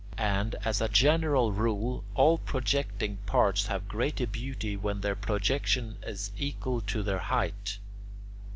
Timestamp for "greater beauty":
3.87-4.75